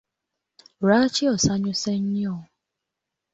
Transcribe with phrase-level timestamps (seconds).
[0.81, 2.35] Lwaki osanyuse nnyo?